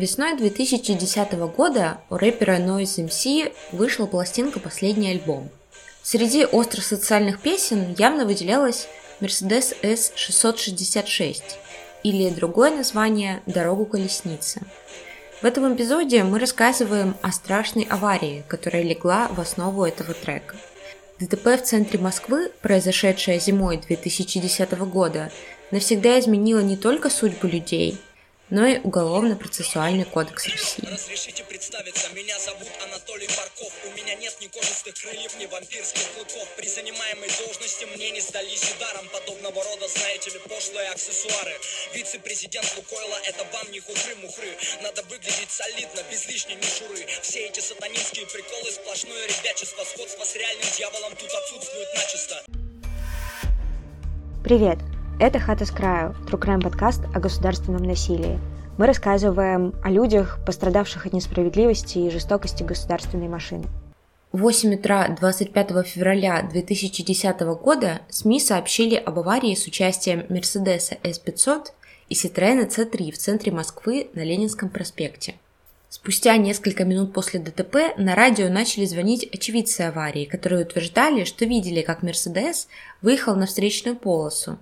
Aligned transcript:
Весной 0.00 0.34
2010 0.34 1.32
года 1.54 1.98
у 2.08 2.16
рэпера 2.16 2.56
Noise 2.56 3.06
MC 3.06 3.52
вышла 3.72 4.06
пластинка 4.06 4.58
«Последний 4.58 5.10
альбом». 5.10 5.50
Среди 6.02 6.44
остросоциальных 6.44 7.38
песен 7.42 7.94
явно 7.98 8.24
выделялась 8.24 8.88
Mercedes 9.20 9.76
S666 9.82 11.42
или 12.02 12.30
другое 12.30 12.74
название 12.74 13.42
«Дорогу 13.44 13.84
колесницы». 13.84 14.62
В 15.42 15.44
этом 15.44 15.74
эпизоде 15.74 16.24
мы 16.24 16.38
рассказываем 16.38 17.14
о 17.20 17.30
страшной 17.30 17.84
аварии, 17.84 18.42
которая 18.48 18.82
легла 18.82 19.28
в 19.28 19.38
основу 19.38 19.84
этого 19.84 20.14
трека. 20.14 20.56
ДТП 21.18 21.44
в 21.44 21.62
центре 21.62 21.98
Москвы, 21.98 22.50
произошедшее 22.62 23.38
зимой 23.38 23.76
2010 23.76 24.70
года, 24.78 25.30
навсегда 25.70 26.18
изменило 26.18 26.60
не 26.60 26.78
только 26.78 27.10
судьбу 27.10 27.46
людей– 27.46 28.00
но 28.50 28.66
и 28.66 28.78
Уголовно-процессуальный 28.82 30.04
кодекс 30.04 30.48
России. 30.48 30.84
Разрешите 30.84 31.44
представиться, 31.44 32.08
меня 32.14 32.38
зовут 32.40 32.68
Анатолий 32.82 33.28
Барков. 33.28 33.72
У 33.86 33.90
меня 33.96 34.14
нет 34.16 34.36
ни 34.40 34.48
кожистых 34.48 34.94
крыльев, 34.94 35.38
ни 35.38 35.46
вампирских 35.46 36.02
клыков. 36.14 36.48
При 36.56 36.66
занимаемой 36.66 37.30
должности 37.38 37.84
мне 37.94 38.10
не 38.10 38.20
сдались 38.20 38.64
и 38.64 38.80
даром 38.80 39.06
подобного 39.08 39.62
рода, 39.62 39.86
знаете 39.88 40.30
ли, 40.30 40.40
пошлые 40.48 40.90
аксессуары. 40.90 41.54
Вице-президент 41.94 42.66
Лукойла, 42.76 43.18
это 43.24 43.44
вам 43.52 43.70
не 43.70 43.80
хухры-мухры. 43.80 44.50
Надо 44.82 45.02
выглядеть 45.04 45.50
солидно, 45.50 46.02
без 46.10 46.26
лишней 46.26 46.56
мишуры. 46.56 47.06
Все 47.22 47.46
эти 47.46 47.60
сатанинские 47.60 48.26
приколы, 48.26 48.70
сплошное 48.72 49.26
ребячество, 49.28 49.84
сходство 49.84 50.24
с 50.24 50.34
реальным 50.34 50.66
дьяволом 50.76 51.14
тут 51.14 51.30
отсутствует 51.32 51.88
начисто. 51.94 52.42
Привет! 54.42 54.89
Это 55.20 55.38
«Хата 55.38 55.66
с 55.66 55.70
краю»– 55.70 56.16
Трукрайм 56.26 56.62
подкаст 56.62 57.02
о 57.14 57.20
государственном 57.20 57.82
насилии. 57.82 58.38
Мы 58.78 58.86
рассказываем 58.86 59.74
о 59.84 59.90
людях, 59.90 60.38
пострадавших 60.46 61.04
от 61.04 61.12
несправедливости 61.12 61.98
и 61.98 62.08
жестокости 62.08 62.62
государственной 62.62 63.28
машины. 63.28 63.66
В 64.32 64.38
8 64.38 64.76
утра 64.76 65.08
25 65.08 65.86
февраля 65.86 66.40
2010 66.50 67.38
года 67.62 68.00
СМИ 68.08 68.40
сообщили 68.40 68.94
об 68.94 69.18
аварии 69.18 69.54
с 69.54 69.66
участием 69.66 70.24
Мерседеса 70.30 70.96
S500 71.02 71.66
и 72.08 72.14
Citroёn 72.14 72.66
C3 72.70 73.12
в 73.12 73.18
центре 73.18 73.52
Москвы 73.52 74.08
на 74.14 74.24
Ленинском 74.24 74.70
проспекте. 74.70 75.34
Спустя 75.90 76.34
несколько 76.38 76.86
минут 76.86 77.12
после 77.12 77.40
ДТП 77.40 77.94
на 77.98 78.14
радио 78.14 78.48
начали 78.48 78.86
звонить 78.86 79.28
очевидцы 79.30 79.82
аварии, 79.82 80.24
которые 80.24 80.64
утверждали, 80.64 81.24
что 81.24 81.44
видели, 81.44 81.82
как 81.82 82.02
Мерседес 82.02 82.68
выехал 83.02 83.36
на 83.36 83.44
встречную 83.44 83.96
полосу, 83.96 84.56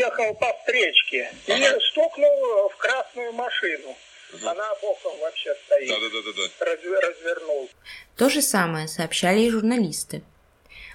ехал 0.00 0.34
по 0.34 0.52
встречке 0.58 1.30
ага. 1.46 1.76
и 1.76 1.80
стукнул 1.90 2.68
в 2.70 2.76
красную 2.76 3.32
машину. 3.32 3.96
Ага. 4.34 4.52
Она 4.52 4.64
боком 4.80 5.18
вообще 5.20 5.54
стоит. 5.66 5.88
Да, 5.88 5.96
да, 5.98 6.08
да, 6.08 6.32
да. 6.36 6.64
Развер, 6.66 7.00
развернул. 7.00 7.68
То 8.16 8.28
же 8.28 8.42
самое 8.42 8.88
сообщали 8.88 9.40
и 9.40 9.50
журналисты. 9.50 10.22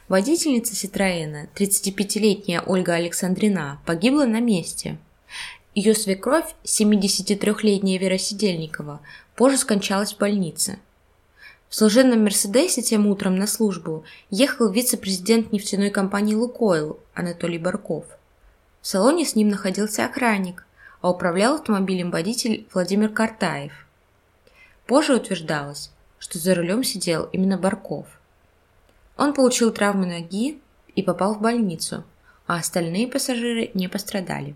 Водительница 0.07 0.75
Ситроена, 0.75 1.49
35-летняя 1.55 2.61
Ольга 2.61 2.93
Александрина, 2.93 3.81
погибла 3.85 4.25
на 4.25 4.39
месте. 4.39 4.97
Ее 5.73 5.95
свекровь, 5.95 6.53
73-летняя 6.63 7.97
Вера 7.97 8.17
Сидельникова, 8.17 9.01
позже 9.35 9.57
скончалась 9.57 10.13
в 10.13 10.17
больнице. 10.17 10.79
В 11.69 11.75
служебном 11.75 12.23
Мерседесе 12.23 12.81
тем 12.81 13.07
утром 13.07 13.35
на 13.35 13.47
службу 13.47 14.05
ехал 14.29 14.69
вице-президент 14.69 15.51
нефтяной 15.51 15.89
компании 15.89 16.35
«Лукойл» 16.35 16.99
Анатолий 17.13 17.57
Барков– 17.57 18.05
в 18.85 18.87
салоне 18.87 19.25
с 19.25 19.33
ним 19.33 19.49
находился 19.49 20.05
охранник, 20.05 20.63
а 21.01 21.09
управлял 21.09 21.55
автомобилем 21.55 22.11
водитель 22.11 22.67
Владимир 22.71 23.09
Картаев. 23.09 23.73
Позже 24.85 25.15
утверждалось, 25.15 25.89
что 26.19 26.37
за 26.37 26.53
рулем 26.53 26.83
сидел 26.83 27.27
именно 27.33 27.57
Барков. 27.57 28.05
Он 29.17 29.33
получил 29.33 29.73
травму 29.73 30.05
ноги 30.05 30.59
и 30.93 31.01
попал 31.01 31.33
в 31.33 31.41
больницу, 31.41 32.03
а 32.45 32.57
остальные 32.57 33.07
пассажиры 33.07 33.71
не 33.73 33.87
пострадали. 33.87 34.53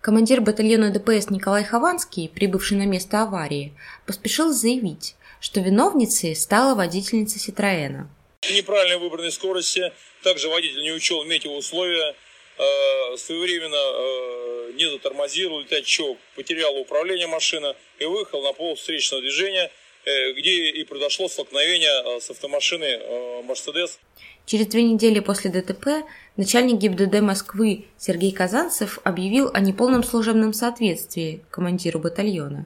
Командир 0.00 0.40
батальона 0.40 0.90
ДПС 0.90 1.28
Николай 1.28 1.62
Хованский, 1.62 2.30
прибывший 2.30 2.78
на 2.78 2.86
место 2.86 3.24
аварии, 3.24 3.74
поспешил 4.06 4.54
заявить, 4.54 5.16
что 5.38 5.60
виновницей 5.60 6.34
стала 6.34 6.74
водительница 6.74 7.38
Ситроена. 7.38 8.08
Неправильно 8.50 8.98
выбранной 8.98 9.32
скорости, 9.32 9.92
также 10.22 10.48
водитель 10.48 10.80
не 10.80 10.92
учел 10.92 11.24
метеоусловия, 11.24 12.14
Э, 12.58 13.16
своевременно 13.18 13.76
э, 13.76 14.72
не 14.76 14.90
затормозил, 14.90 15.58
летачок 15.60 16.16
потерял 16.34 16.74
управление 16.78 17.26
машины 17.26 17.74
и 17.98 18.06
выехал 18.06 18.42
на 18.42 18.52
пол 18.54 18.76
встречного 18.76 19.20
движения, 19.20 19.70
э, 20.06 20.32
где 20.32 20.70
и 20.70 20.84
произошло 20.84 21.28
столкновение 21.28 22.20
с 22.20 22.30
автомашиной 22.30 23.42
Мерседес. 23.42 23.98
Через 24.46 24.68
две 24.68 24.84
недели 24.84 25.20
после 25.20 25.50
ДТП 25.50 26.06
начальник 26.36 26.78
ГИБДД 26.78 27.20
Москвы 27.20 27.84
Сергей 27.98 28.32
Казанцев 28.32 29.00
объявил 29.04 29.50
о 29.52 29.60
неполном 29.60 30.02
служебном 30.02 30.54
соответствии 30.54 31.44
командиру 31.50 31.98
батальона. 31.98 32.64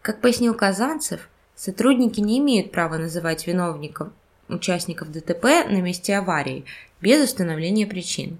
Как 0.00 0.20
пояснил 0.20 0.54
Казанцев, 0.54 1.28
сотрудники 1.56 2.20
не 2.20 2.38
имеют 2.38 2.70
права 2.70 2.98
называть 2.98 3.46
виновников 3.48 4.08
участников 4.48 5.10
ДТП 5.10 5.44
на 5.66 5.80
месте 5.80 6.14
аварии 6.14 6.64
без 7.00 7.24
установления 7.24 7.86
причин. 7.86 8.38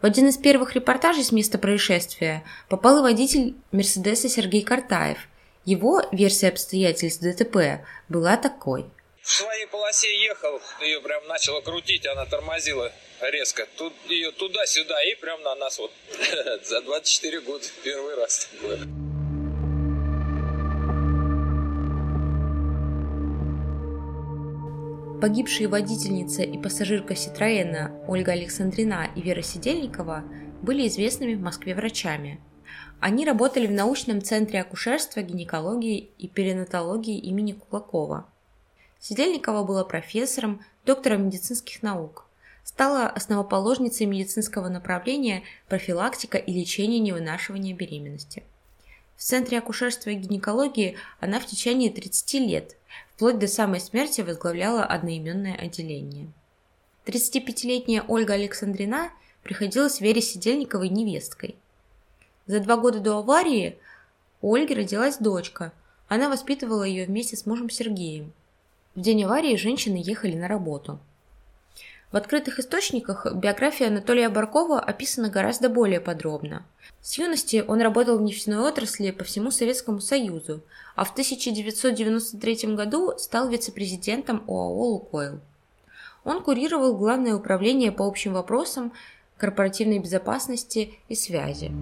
В 0.00 0.06
один 0.06 0.28
из 0.28 0.38
первых 0.38 0.74
репортажей 0.74 1.22
с 1.22 1.30
места 1.30 1.58
происшествия 1.58 2.42
попал 2.70 2.98
и 2.98 3.02
водитель 3.02 3.54
Мерседеса 3.70 4.30
Сергей 4.30 4.62
Картаев. 4.62 5.18
Его 5.66 6.02
версия 6.10 6.48
обстоятельств 6.48 7.20
ДТП 7.20 7.84
была 8.08 8.38
такой. 8.38 8.86
В 9.20 9.30
своей 9.30 9.66
полосе 9.66 10.08
ехал, 10.24 10.58
ее 10.80 11.02
прям 11.02 11.26
начало 11.28 11.60
крутить, 11.60 12.06
она 12.06 12.24
тормозила 12.24 12.90
резко. 13.20 13.68
Тут 13.76 13.92
ее 14.08 14.32
туда-сюда 14.32 15.02
и 15.04 15.14
прям 15.16 15.42
на 15.42 15.54
нас 15.56 15.78
вот 15.78 15.92
за 16.64 16.80
24 16.80 17.40
года 17.42 17.66
первый 17.84 18.14
раз 18.14 18.48
такое. 18.50 18.78
Погибшие 25.20 25.68
водительница 25.68 26.42
и 26.42 26.56
пассажирка 26.56 27.14
Ситроена 27.14 27.92
Ольга 28.08 28.32
Александрина 28.32 29.10
и 29.14 29.20
Вера 29.20 29.42
Сидельникова 29.42 30.24
были 30.62 30.88
известными 30.88 31.34
в 31.34 31.42
Москве 31.42 31.74
врачами. 31.74 32.40
Они 33.00 33.26
работали 33.26 33.66
в 33.66 33.70
научном 33.70 34.22
центре 34.22 34.62
акушерства, 34.62 35.20
гинекологии 35.20 36.08
и 36.16 36.26
перинатологии 36.26 37.18
имени 37.18 37.52
Кулакова. 37.52 38.30
Сидельникова 38.98 39.62
была 39.62 39.84
профессором, 39.84 40.62
доктором 40.86 41.26
медицинских 41.26 41.82
наук. 41.82 42.24
Стала 42.64 43.06
основоположницей 43.06 44.06
медицинского 44.06 44.70
направления 44.70 45.42
профилактика 45.68 46.38
и 46.38 46.50
лечение 46.50 46.98
невынашивания 46.98 47.74
беременности. 47.74 48.42
В 49.16 49.22
Центре 49.22 49.58
акушерства 49.58 50.08
и 50.08 50.14
гинекологии 50.14 50.96
она 51.20 51.40
в 51.40 51.46
течение 51.46 51.90
30 51.90 52.34
лет 52.40 52.76
вплоть 53.20 53.38
до 53.38 53.48
самой 53.48 53.80
смерти 53.80 54.22
возглавляла 54.22 54.82
одноименное 54.82 55.54
отделение. 55.54 56.32
35-летняя 57.04 58.02
Ольга 58.08 58.32
Александрина 58.32 59.10
приходилась 59.42 60.00
Вере 60.00 60.22
Сидельниковой 60.22 60.88
невесткой. 60.88 61.56
За 62.46 62.60
два 62.60 62.78
года 62.78 62.98
до 62.98 63.18
аварии 63.18 63.76
у 64.40 64.54
Ольги 64.54 64.72
родилась 64.72 65.18
дочка. 65.18 65.74
Она 66.08 66.30
воспитывала 66.30 66.82
ее 66.82 67.04
вместе 67.04 67.36
с 67.36 67.44
мужем 67.44 67.68
Сергеем. 67.68 68.32
В 68.94 69.02
день 69.02 69.22
аварии 69.24 69.56
женщины 69.56 70.00
ехали 70.02 70.34
на 70.34 70.48
работу– 70.48 70.98
в 72.12 72.16
открытых 72.16 72.58
источниках 72.58 73.26
биография 73.34 73.86
Анатолия 73.86 74.28
Баркова 74.28 74.80
описана 74.80 75.28
гораздо 75.28 75.68
более 75.68 76.00
подробно. 76.00 76.64
С 77.00 77.18
юности 77.18 77.64
он 77.66 77.80
работал 77.80 78.18
в 78.18 78.22
нефтяной 78.22 78.68
отрасли 78.68 79.10
по 79.10 79.24
всему 79.24 79.50
Советскому 79.50 80.00
Союзу, 80.00 80.60
а 80.96 81.04
в 81.04 81.12
1993 81.12 82.74
году 82.74 83.14
стал 83.16 83.48
вице-президентом 83.48 84.42
ОАО 84.48 84.84
«Лукойл». 84.84 85.40
Он 86.24 86.42
курировал 86.42 86.96
Главное 86.96 87.34
управление 87.34 87.92
по 87.92 88.06
общим 88.06 88.34
вопросам 88.34 88.92
корпоративной 89.38 90.00
безопасности 90.00 90.98
и 91.08 91.14
связи. 91.14 91.72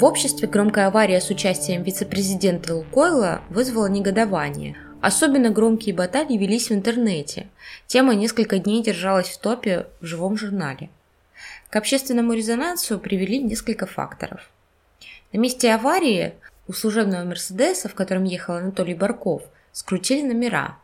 В 0.00 0.04
обществе 0.06 0.48
громкая 0.48 0.86
авария 0.86 1.20
с 1.20 1.28
участием 1.28 1.82
вице-президента 1.82 2.74
Лукойла 2.74 3.42
вызвала 3.50 3.84
негодование. 3.84 4.74
Особенно 5.02 5.50
громкие 5.50 5.94
баталии 5.94 6.38
велись 6.38 6.70
в 6.70 6.72
интернете. 6.72 7.48
Тема 7.86 8.14
несколько 8.14 8.58
дней 8.58 8.82
держалась 8.82 9.28
в 9.28 9.38
топе 9.38 9.88
в 10.00 10.06
живом 10.06 10.38
журнале. 10.38 10.88
К 11.68 11.76
общественному 11.76 12.32
резонансу 12.32 12.98
привели 12.98 13.42
несколько 13.42 13.84
факторов. 13.84 14.48
На 15.34 15.38
месте 15.38 15.70
аварии 15.70 16.32
у 16.66 16.72
служебного 16.72 17.24
Мерседеса, 17.24 17.90
в 17.90 17.94
котором 17.94 18.24
ехал 18.24 18.54
Анатолий 18.54 18.94
Барков, 18.94 19.42
скрутили 19.70 20.26
номера. 20.26 20.78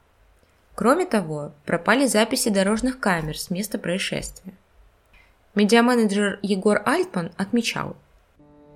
Кроме 0.75 1.07
того, 1.07 1.53
пропали 1.65 2.05
записи 2.07 2.51
дорожных 2.51 3.01
камер 3.01 3.39
с 3.39 3.49
места 3.49 3.79
происшествия. 3.79 4.53
Медиаменеджер 5.55 6.39
Егор 6.43 6.83
Альтман 6.85 7.33
отмечал. 7.39 7.97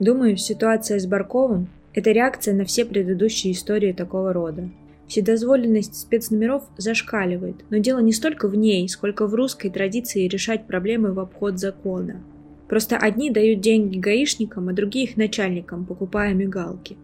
Думаю, 0.01 0.39
ситуация 0.39 0.99
с 0.99 1.07
Барковым– 1.07 1.69
это 1.93 2.11
реакция 2.11 2.55
на 2.55 2.65
все 2.65 2.87
предыдущие 2.87 3.53
истории 3.53 3.93
такого 3.93 4.33
рода. 4.33 4.71
Вседозволенность 5.07 5.95
спецномеров 5.95 6.63
зашкаливает, 6.79 7.57
но 7.69 7.77
дело 7.77 7.99
не 7.99 8.15
столько 8.15 8.49
в 8.49 8.55
ней, 8.55 8.89
сколько 8.89 9.27
в 9.27 9.35
русской 9.35 9.69
традиции 9.69 10.27
решать 10.27 10.67
проблемы 10.67 11.13
в 11.13 11.21
обход 11.21 11.59
закона. 11.59 12.23
Просто 12.67 12.97
одни 12.97 13.31
дают 13.31 13.61
деньги 13.61 13.99
гаишникам, 13.99 14.71
а 14.71 14.73
другие 14.73 15.05
их 15.05 15.19
начальникам, 15.19 15.85
покупая 15.85 16.33
мигалки. 16.33 16.97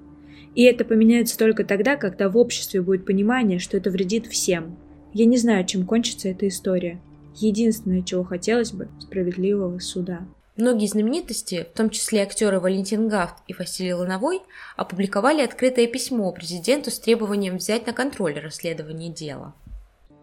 И 0.54 0.62
это 0.62 0.86
поменяется 0.86 1.36
только 1.36 1.64
тогда, 1.64 1.96
когда 1.96 2.30
в 2.30 2.38
обществе 2.38 2.80
будет 2.80 3.04
понимание, 3.04 3.58
что 3.58 3.76
это 3.76 3.90
вредит 3.90 4.26
всем. 4.26 4.74
Я 5.12 5.26
не 5.26 5.36
знаю, 5.36 5.66
чем 5.66 5.84
кончится 5.84 6.30
эта 6.30 6.48
история. 6.48 6.98
Единственное, 7.34 8.00
чего 8.00 8.24
хотелось 8.24 8.72
бы– 8.72 8.88
справедливого 9.00 9.80
суда. 9.80 10.20
Многие 10.56 10.86
знаменитости, 10.86 11.66
в 11.70 11.76
том 11.76 11.90
числе 11.90 12.22
актеры 12.22 12.60
Валентин 12.60 13.08
Гафт 13.08 13.34
и 13.46 13.52
Василий 13.52 13.92
Лановой, 13.92 14.40
опубликовали 14.76 15.42
открытое 15.42 15.86
письмо 15.86 16.32
президенту 16.32 16.90
с 16.90 16.98
требованием 16.98 17.58
взять 17.58 17.86
на 17.86 17.92
контроль 17.92 18.38
расследование 18.38 19.12
дела. 19.12 19.54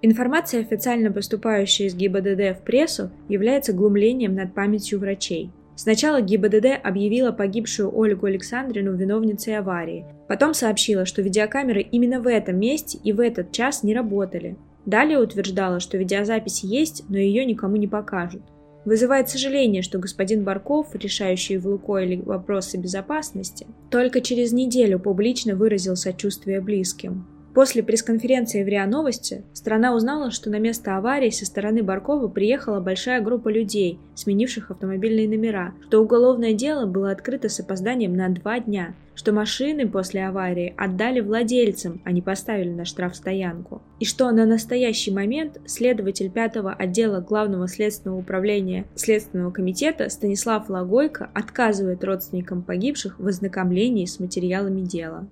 Информация, 0.01 0.61
официально 0.61 1.11
поступающая 1.11 1.85
из 1.85 1.95
ГИБДД 1.95 2.59
в 2.59 2.63
прессу, 2.63 3.11
является 3.29 3.73
глумлением 3.73 4.33
над 4.33 4.55
памятью 4.55 4.99
врачей. 4.99 5.51
Сначала 5.75 6.19
ГИБДД 6.19 6.83
объявила 6.83 7.31
погибшую 7.31 7.95
Ольгу 7.95 8.25
Александрину 8.25 8.95
виновницей 8.95 9.57
аварии. 9.57 10.05
Потом 10.27 10.55
сообщила, 10.55 11.05
что 11.05 11.21
видеокамеры 11.21 11.81
именно 11.81 12.19
в 12.19 12.27
этом 12.27 12.59
месте 12.59 12.99
и 13.03 13.13
в 13.13 13.19
этот 13.19 13.51
час 13.51 13.83
не 13.83 13.93
работали. 13.93 14.57
Далее 14.85 15.19
утверждала, 15.19 15.79
что 15.79 15.97
видеозапись 15.97 16.63
есть, 16.63 17.03
но 17.07 17.17
ее 17.17 17.45
никому 17.45 17.75
не 17.77 17.87
покажут. 17.87 18.41
Вызывает 18.85 19.29
сожаление, 19.29 19.81
что 19.81 19.97
господин 19.97 20.43
Барков, 20.43 20.93
решающий 20.93 21.57
в 21.57 21.67
Лукойле 21.67 22.21
вопросы 22.21 22.77
безопасности, 22.77 23.65
только 23.89 24.19
через 24.19 24.51
неделю 24.51 24.99
публично 24.99 25.55
выразил 25.55 25.95
сочувствие 25.95 26.59
близким. 26.59 27.25
После 27.53 27.83
пресс-конференции 27.83 28.63
в 28.63 28.67
РИА 28.67 28.87
Новости 28.87 29.43
страна 29.53 29.93
узнала, 29.93 30.31
что 30.31 30.49
на 30.49 30.57
место 30.57 30.97
аварии 30.97 31.29
со 31.29 31.45
стороны 31.45 31.83
Баркова 31.83 32.27
приехала 32.27 32.79
большая 32.79 33.21
группа 33.21 33.49
людей, 33.49 33.99
сменивших 34.15 34.71
автомобильные 34.71 35.27
номера, 35.27 35.75
что 35.87 36.01
уголовное 36.01 36.53
дело 36.53 36.87
было 36.87 37.11
открыто 37.11 37.49
с 37.49 37.59
опозданием 37.59 38.15
на 38.15 38.29
два 38.29 38.59
дня, 38.59 38.95
что 39.13 39.33
машины 39.33 39.87
после 39.87 40.25
аварии 40.25 40.73
отдали 40.75 41.19
владельцам, 41.19 42.01
а 42.03 42.11
не 42.11 42.23
поставили 42.23 42.69
на 42.69 42.85
штрафстоянку, 42.85 43.83
и 43.99 44.05
что 44.05 44.31
на 44.31 44.47
настоящий 44.47 45.11
момент 45.11 45.61
следователь 45.67 46.31
пятого 46.31 46.73
отдела 46.73 47.21
Главного 47.21 47.67
следственного 47.67 48.17
управления 48.17 48.85
Следственного 48.95 49.51
комитета 49.51 50.09
Станислав 50.09 50.69
Лагойко 50.69 51.29
отказывает 51.35 52.03
родственникам 52.03 52.63
погибших 52.63 53.19
в 53.19 53.27
ознакомлении 53.27 54.05
с 54.05 54.19
материалами 54.19 54.81
дела. 54.81 55.27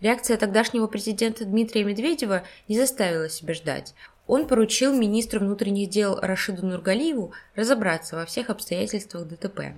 Реакция 0.00 0.38
тогдашнего 0.38 0.86
президента 0.86 1.44
Дмитрия 1.44 1.84
Медведева 1.84 2.42
не 2.68 2.78
заставила 2.78 3.28
себя 3.28 3.52
ждать. 3.52 3.94
Он 4.26 4.46
поручил 4.46 4.94
министру 4.94 5.40
внутренних 5.40 5.90
дел 5.90 6.18
Рашиду 6.18 6.64
Нургалиеву 6.64 7.34
разобраться 7.54 8.16
во 8.16 8.24
всех 8.24 8.48
обстоятельствах 8.48 9.26
ДТП. 9.26 9.74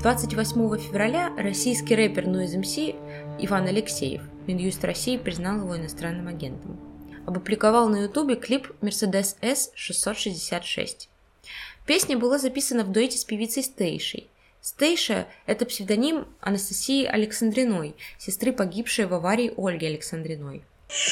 Двадцать 0.00 0.34
восьмого 0.34 0.78
февраля 0.78 1.32
российский 1.36 1.96
рэпер 1.96 2.28
Noise 2.28 2.60
MC 2.60 2.94
Иван 3.40 3.66
Алексеев, 3.66 4.22
Минюст 4.46 4.84
России 4.84 5.16
признал 5.16 5.58
его 5.58 5.76
иностранным 5.76 6.28
агентом, 6.28 6.78
опубликовал 7.26 7.88
на 7.88 8.04
ютубе 8.04 8.36
клип 8.36 8.70
Mercedes 8.80 9.34
S666. 9.42 11.08
Песня 11.84 12.16
была 12.16 12.38
записана 12.38 12.84
в 12.84 12.92
дуэте 12.92 13.18
с 13.18 13.24
певицей 13.24 13.64
Стейшей– 13.64 14.28
Стейша– 14.68 15.26
это 15.46 15.64
псевдоним 15.64 16.28
Анастасии 16.40 17.06
Александриной, 17.06 17.96
сестры 18.18 18.52
погибшей 18.52 19.06
в 19.06 19.14
аварии 19.14 19.50
Ольги 19.56 19.86
Александриной. 19.86 20.62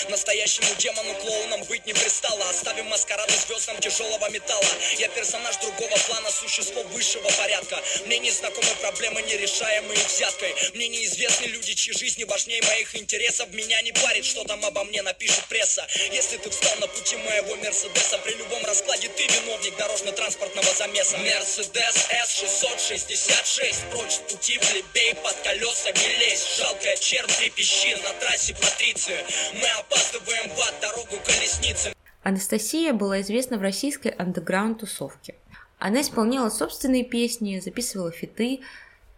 Настоящему 0.08 0.75
демону-клоуном 0.78 1.64
быть 1.64 1.84
не 1.87 1.93
пристало. 1.93 2.49
Оставим 2.49 2.87
маскарады 2.87 3.32
звездам 3.34 3.78
тяжелого 3.78 4.28
металла. 4.31 4.64
Я 4.99 5.08
персонаж 5.08 5.56
другого 5.58 5.96
плана, 6.06 6.31
существо 6.31 6.82
высшего 6.84 7.28
порядка. 7.32 7.81
Мне 8.06 8.19
не 8.19 8.31
знакомы 8.31 8.69
проблемы, 8.81 9.23
нерешаемые 9.23 9.99
взяткой. 10.05 10.55
Мне 10.75 10.88
неизвестны 10.88 11.46
люди, 11.46 11.75
чьи 11.75 11.93
жизни 11.93 12.25
важнее 12.25 12.62
моих 12.62 12.96
интересов. 12.96 13.49
Меня 13.52 13.81
не 13.82 13.93
парит, 13.93 14.25
что 14.25 14.44
там 14.44 14.64
обо 14.64 14.84
мне 14.84 15.02
напишет 15.02 15.44
пресса. 15.49 15.87
Если 16.12 16.37
ты 16.38 16.50
встал 16.50 16.75
на 16.81 16.87
пути 16.87 17.17
моего 17.17 17.56
Мерседеса 17.56 18.19
При 18.19 18.34
любом 18.34 18.64
раскладе 18.64 19.08
ты 19.08 19.26
виновник 19.26 19.76
дорожно-транспортного 19.76 20.75
замеса. 20.75 21.19
Мерседес 21.19 22.08
S666 22.11 23.90
Прочь 23.90 24.12
с 24.12 24.32
пути 24.32 24.58
плебей, 24.58 25.14
под 25.17 25.34
колеса 25.43 25.90
не 25.93 26.08
лезь. 26.17 26.46
Жалкая 26.58 26.96
чернь 26.96 27.28
трепещи 27.28 27.94
на 28.02 28.12
трассе 28.14 28.55
Патриции 28.55 29.25
мы 29.66 29.80
опаздываем 29.80 30.50
в 30.50 30.60
ад, 30.60 30.74
дорогу 30.80 31.22
колесницам. 31.24 31.92
Анастасия 32.22 32.92
была 32.92 33.20
известна 33.20 33.58
в 33.58 33.62
российской 33.62 34.08
андеграунд-тусовке. 34.08 35.34
Она 35.78 36.00
исполняла 36.00 36.48
собственные 36.48 37.04
песни, 37.04 37.60
записывала 37.60 38.10
фиты, 38.10 38.60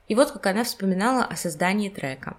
и 0.09 0.15
вот 0.15 0.33
как 0.33 0.47
она 0.47 0.65
вспоминала 0.65 1.25
о 1.25 1.37
создании 1.37 1.89
трека. 1.89 2.37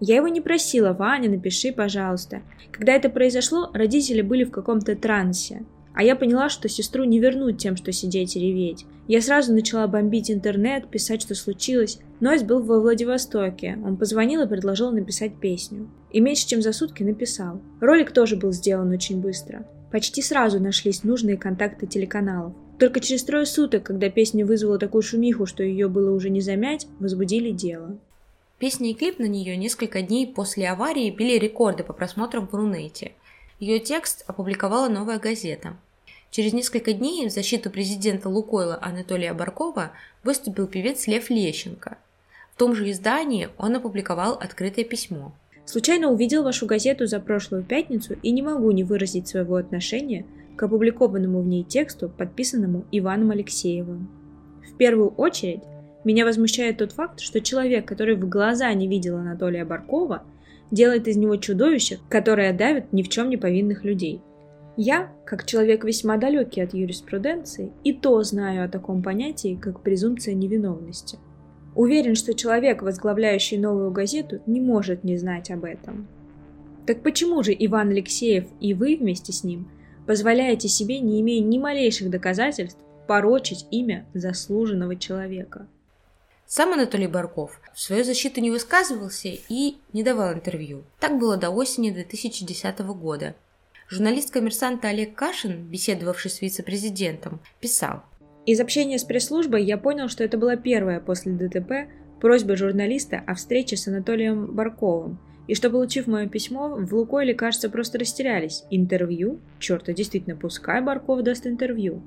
Я 0.00 0.16
его 0.16 0.28
не 0.28 0.40
просила, 0.40 0.92
Ваня, 0.92 1.28
напиши, 1.28 1.72
пожалуйста. 1.72 2.42
Когда 2.70 2.92
это 2.92 3.08
произошло, 3.08 3.70
родители 3.74 4.22
были 4.22 4.44
в 4.44 4.50
каком-то 4.50 4.94
трансе. 4.94 5.64
А 5.94 6.02
я 6.02 6.16
поняла, 6.16 6.48
что 6.48 6.68
сестру 6.68 7.04
не 7.04 7.18
вернуть 7.18 7.58
тем, 7.58 7.76
что 7.76 7.92
сидеть 7.92 8.36
и 8.36 8.40
реветь. 8.40 8.86
Я 9.08 9.20
сразу 9.20 9.52
начала 9.52 9.86
бомбить 9.86 10.30
интернет, 10.30 10.88
писать, 10.88 11.22
что 11.22 11.34
случилось. 11.34 11.98
Нойс 12.20 12.42
был 12.42 12.62
во 12.62 12.80
Владивостоке. 12.80 13.78
Он 13.84 13.96
позвонил 13.96 14.42
и 14.42 14.48
предложил 14.48 14.92
написать 14.92 15.40
песню. 15.40 15.90
И 16.12 16.20
меньше 16.20 16.46
чем 16.46 16.62
за 16.62 16.72
сутки 16.72 17.02
написал. 17.02 17.60
Ролик 17.80 18.12
тоже 18.12 18.36
был 18.36 18.52
сделан 18.52 18.90
очень 18.90 19.20
быстро. 19.20 19.66
Почти 19.90 20.20
сразу 20.20 20.60
нашлись 20.60 21.04
нужные 21.04 21.36
контакты 21.36 21.86
телеканалов. 21.86 22.52
Только 22.78 23.00
через 23.00 23.24
трое 23.24 23.46
суток, 23.46 23.82
когда 23.82 24.08
песня 24.08 24.46
вызвала 24.46 24.78
такую 24.78 25.02
шумиху, 25.02 25.46
что 25.46 25.62
ее 25.62 25.88
было 25.88 26.14
уже 26.14 26.30
не 26.30 26.40
замять, 26.40 26.86
возбудили 27.00 27.50
дело. 27.50 27.98
Песня 28.58 28.90
и 28.90 28.94
клип 28.94 29.18
на 29.18 29.26
нее 29.26 29.56
несколько 29.56 30.02
дней 30.02 30.26
после 30.26 30.68
аварии 30.68 31.10
били 31.10 31.38
рекорды 31.38 31.82
по 31.82 31.92
просмотрам 31.92 32.46
в 32.46 32.54
Рунете. 32.54 33.12
Ее 33.58 33.80
текст 33.80 34.22
опубликовала 34.28 34.88
«Новая 34.88 35.18
газета». 35.18 35.76
Через 36.30 36.52
несколько 36.52 36.92
дней 36.92 37.26
в 37.26 37.32
защиту 37.32 37.70
президента 37.70 38.28
Лукойла 38.28 38.78
Анатолия 38.80 39.34
Баркова 39.34 39.90
выступил 40.22 40.68
певец 40.68 41.08
Лев 41.08 41.28
Лещенко. 41.28 41.98
В 42.54 42.56
том 42.56 42.76
же 42.76 42.88
издании 42.88 43.48
он 43.58 43.74
опубликовал 43.74 44.34
открытое 44.34 44.84
письмо. 44.84 45.32
Случайно 45.64 46.08
увидел 46.08 46.44
вашу 46.44 46.66
газету 46.66 47.06
за 47.06 47.18
прошлую 47.18 47.64
пятницу 47.64 48.14
и 48.22 48.30
не 48.30 48.42
могу 48.42 48.70
не 48.70 48.84
выразить 48.84 49.26
своего 49.26 49.56
отношения 49.56 50.24
к 50.54 50.62
опубликованному 50.62 51.40
в 51.40 51.46
ней 51.48 51.64
тексту, 51.64 52.08
подписанному 52.08 52.84
Иваном 52.92 53.32
Алексеевым. 53.32 54.08
В 54.70 54.76
первую 54.76 55.08
очередь, 55.10 55.62
меня 56.04 56.24
возмущает 56.24 56.78
тот 56.78 56.92
факт, 56.92 57.18
что 57.18 57.40
человек, 57.40 57.88
который 57.88 58.14
в 58.14 58.28
глаза 58.28 58.72
не 58.72 58.86
видел 58.86 59.16
Анатолия 59.16 59.64
Баркова, 59.64 60.22
делает 60.70 61.08
из 61.08 61.16
него 61.16 61.36
чудовище, 61.36 61.98
которое 62.08 62.52
давит 62.52 62.92
ни 62.92 63.02
в 63.02 63.08
чем 63.08 63.30
не 63.30 63.36
повинных 63.36 63.84
людей. 63.84 64.20
Я, 64.76 65.12
как 65.24 65.44
человек 65.44 65.84
весьма 65.84 66.18
далекий 66.18 66.60
от 66.60 66.72
юриспруденции, 66.72 67.72
и 67.82 67.92
то 67.92 68.22
знаю 68.22 68.64
о 68.64 68.68
таком 68.68 69.02
понятии, 69.02 69.58
как 69.60 69.80
презумпция 69.80 70.34
невиновности. 70.34 71.18
Уверен, 71.74 72.14
что 72.14 72.34
человек, 72.34 72.82
возглавляющий 72.82 73.58
новую 73.58 73.90
газету, 73.90 74.40
не 74.46 74.60
может 74.60 75.04
не 75.04 75.16
знать 75.16 75.50
об 75.50 75.64
этом. 75.64 76.06
Так 76.86 77.02
почему 77.02 77.42
же 77.42 77.54
Иван 77.58 77.90
Алексеев 77.90 78.44
и 78.60 78.72
вы 78.72 78.96
вместе 78.96 79.32
с 79.32 79.44
ним 79.44 79.68
позволяете 80.06 80.68
себе, 80.68 81.00
не 81.00 81.20
имея 81.20 81.42
ни 81.42 81.58
малейших 81.58 82.08
доказательств, 82.08 82.80
порочить 83.06 83.66
имя 83.70 84.06
заслуженного 84.14 84.96
человека? 84.96 85.66
Сам 86.50 86.72
Анатолий 86.72 87.08
Барков 87.08 87.60
в 87.74 87.80
свою 87.80 88.04
защиту 88.04 88.40
не 88.40 88.50
высказывался 88.50 89.28
и 89.28 89.76
не 89.92 90.02
давал 90.02 90.32
интервью. 90.32 90.82
Так 90.98 91.18
было 91.18 91.36
до 91.36 91.50
осени 91.50 91.90
2010 91.90 92.78
года, 92.78 93.34
Журналист 93.90 94.30
коммерсанта 94.30 94.88
Олег 94.88 95.14
Кашин, 95.14 95.62
беседовавший 95.68 96.30
с 96.30 96.40
вице-президентом, 96.40 97.40
писал. 97.60 98.02
Из 98.46 98.60
общения 98.60 98.98
с 98.98 99.04
пресс-службой 99.04 99.62
я 99.62 99.76
понял, 99.76 100.08
что 100.08 100.24
это 100.24 100.38
была 100.38 100.56
первая 100.56 101.00
после 101.00 101.32
ДТП 101.32 101.90
просьба 102.18 102.56
журналиста 102.56 103.22
о 103.26 103.34
встрече 103.34 103.76
с 103.76 103.86
Анатолием 103.86 104.46
Барковым, 104.46 105.18
и 105.46 105.54
что, 105.54 105.68
получив 105.68 106.06
мое 106.06 106.28
письмо, 106.28 106.76
в 106.76 106.94
Лукойле, 106.94 107.34
кажется, 107.34 107.68
просто 107.68 107.98
растерялись. 107.98 108.64
Интервью? 108.70 109.38
Черт, 109.58 109.88
а 109.90 109.92
действительно, 109.92 110.36
пускай 110.36 110.80
Барков 110.80 111.22
даст 111.22 111.46
интервью. 111.46 112.02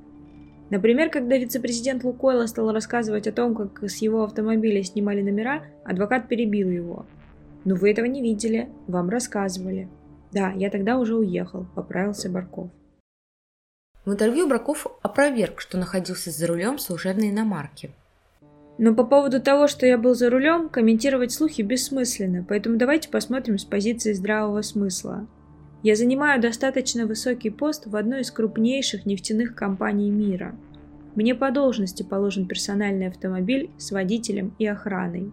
Например, 0.72 1.10
когда 1.10 1.38
вице-президент 1.38 2.04
Лукойла 2.06 2.48
стал 2.48 2.72
рассказывать 2.72 3.28
о 3.28 3.34
том, 3.34 3.54
как 3.54 3.84
с 3.84 3.98
его 3.98 4.24
автомобиля 4.24 4.82
снимали 4.82 5.22
номера, 5.22 5.66
адвокат 5.84 6.30
перебил 6.30 6.70
его. 6.70 7.06
«Но 7.66 7.76
вы 7.76 7.92
этого 7.92 8.06
не 8.06 8.22
видели, 8.22 8.70
вам 8.88 9.10
рассказывали. 9.10 9.90
Да, 10.32 10.52
я 10.52 10.70
тогда 10.70 10.98
уже 10.98 11.16
уехал, 11.16 11.66
поправился 11.76 12.30
Барков. 12.30 12.70
В 14.06 14.14
интервью 14.14 14.48
Браков 14.48 14.88
опроверг, 15.02 15.60
что 15.60 15.78
находился 15.78 16.32
за 16.32 16.48
рулем 16.48 16.80
служебной 16.80 17.30
иномарки. 17.30 17.92
Но 18.78 18.96
по 18.96 19.04
поводу 19.04 19.42
того, 19.42 19.68
что 19.68 19.86
я 19.86 19.98
был 19.98 20.16
за 20.16 20.30
рулем, 20.30 20.70
комментировать 20.70 21.34
слухи 21.34 21.62
бессмысленно, 21.62 22.46
поэтому 22.48 22.78
давайте 22.78 23.10
посмотрим 23.10 23.60
с 23.60 23.66
позиции 23.66 24.14
здравого 24.14 24.62
смысла. 24.62 25.28
Я 25.84 25.96
занимаю 25.96 26.40
достаточно 26.40 27.08
высокий 27.08 27.50
пост 27.50 27.88
в 27.88 27.96
одной 27.96 28.22
из 28.22 28.32
крупнейших 28.32 29.06
нефтяных 29.06 29.56
компаний 29.56 30.12
мира. 30.12 30.56
Мне 31.16 31.34
по 31.34 31.50
должности 31.52 32.04
положен 32.04 32.46
персональный 32.46 33.08
автомобиль 33.08 33.72
с 33.78 33.92
водителем 33.92 34.54
и 34.60 34.68
охраной. 34.68 35.32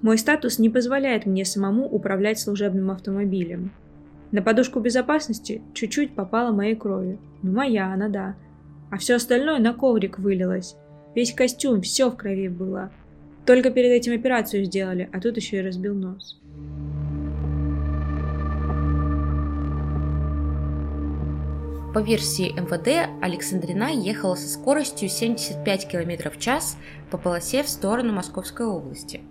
Мой 0.00 0.16
статус 0.16 0.60
не 0.60 0.70
позволяет 0.70 1.26
мне 1.26 1.44
самому 1.44 1.84
управлять 1.86 2.38
служебным 2.38 2.92
автомобилем. 2.92 3.72
На 4.30 4.40
подушку 4.40 4.78
безопасности 4.78 5.62
чуть-чуть 5.74 6.14
попала 6.14 6.52
моей 6.52 6.76
крови. 6.76 7.18
Ну, 7.42 7.52
моя 7.52 7.92
она, 7.92 8.08
да. 8.08 8.36
А 8.90 8.98
все 8.98 9.16
остальное 9.16 9.58
на 9.58 9.74
коврик 9.74 10.18
вылилось. 10.18 10.76
Весь 11.16 11.32
костюм, 11.32 11.82
все 11.82 12.10
в 12.10 12.16
крови 12.16 12.48
было. 12.48 12.92
Только 13.44 13.70
перед 13.70 13.90
этим 13.90 14.14
операцию 14.14 14.64
сделали, 14.64 15.08
а 15.12 15.20
тут 15.20 15.36
еще 15.36 15.58
и 15.58 15.62
разбил 15.62 15.94
нос. 15.94 16.38
По 21.94 22.00
версии 22.00 22.50
МВД, 22.50 23.10
Александрина 23.22 23.90
ехала 23.90 24.34
со 24.34 24.46
скоростью 24.46 25.08
75 25.08 25.88
км 25.88 26.30
в 26.30 26.38
час 26.38 26.76
по 27.10 27.16
полосе 27.16 27.62
в 27.62 27.68
сторону 27.68 28.12
Московской 28.12 28.66
области. 28.66 29.22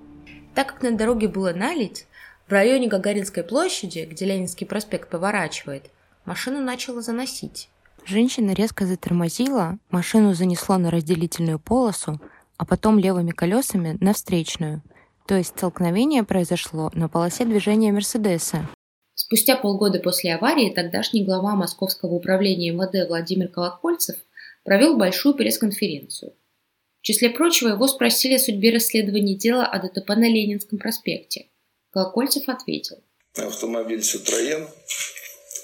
Так 0.56 0.74
как 0.74 0.82
на 0.82 0.92
дороге 0.92 1.28
было 1.28 1.54
налить, 1.54 2.08
в 2.48 2.52
районе 2.52 2.88
Гагаринской 2.88 3.44
площади, 3.44 4.08
где 4.10 4.26
Ленинский 4.26 4.66
проспект 4.66 5.10
поворачивает, 5.10 5.92
машину 6.26 6.60
начало 6.60 7.02
заносить. 7.02 7.70
Женщина 8.06 8.52
резко 8.52 8.88
затормозила, 8.88 9.78
машину 9.92 10.34
занесло 10.34 10.78
на 10.78 10.90
разделительную 10.90 11.60
полосу, 11.60 12.20
а 12.58 12.66
потом 12.66 12.98
левыми 12.98 13.32
колесами 13.32 13.98
на 14.02 14.14
встречную. 14.14 14.82
То 15.28 15.36
есть 15.36 15.50
столкновение 15.50 16.24
произошло 16.24 16.90
на 16.96 17.08
полосе 17.08 17.46
движения 17.46 17.92
Мерседеса. 17.92 18.68
Спустя 19.28 19.58
полгода 19.58 20.00
после 20.00 20.34
аварии 20.36 20.70
тогдашний 20.74 21.26
глава 21.26 21.54
Московского 21.54 22.14
управления 22.14 22.72
МВД 22.72 23.10
Владимир 23.10 23.50
Колокольцев 23.50 24.16
провел 24.64 24.96
большую 24.96 25.36
пресс-конференцию. 25.36 26.34
В 27.02 27.02
числе 27.02 27.30
прочего 27.32 27.68
его 27.68 27.88
спросили 27.88 28.36
о 28.36 28.40
судьбе 28.40 28.72
расследования 28.72 29.36
дела 29.36 29.66
о 29.66 29.86
ДТП 29.86 30.12
на 30.12 30.30
Ленинском 30.30 30.80
проспекте. 30.80 31.48
Колокольцев 31.90 32.48
ответил. 32.48 33.04
Автомобиль 33.36 34.02
«Ситроен» 34.02 34.66